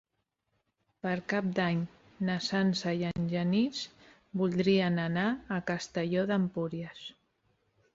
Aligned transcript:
Per 1.05 1.11
Cap 1.33 1.51
d'Any 1.59 1.83
na 2.31 2.39
Sança 2.47 2.95
i 3.03 3.07
en 3.11 3.29
Genís 3.35 3.85
voldrien 4.43 5.01
anar 5.09 5.31
a 5.61 5.65
Castelló 5.73 6.31
d'Empúries. 6.35 7.11